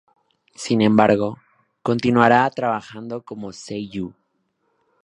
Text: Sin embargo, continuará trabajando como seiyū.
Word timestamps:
Sin 0.55 0.81
embargo, 0.81 1.37
continuará 1.83 2.49
trabajando 2.49 3.21
como 3.21 3.49
seiyū. 3.53 4.11